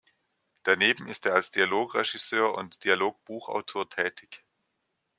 Daneben 0.63 1.07
ist 1.07 1.27
er 1.27 1.35
als 1.35 1.51
Dialogregisseur 1.51 2.55
und 2.55 2.83
Dialogbuchautor 2.83 3.87
tätig. 3.87 4.43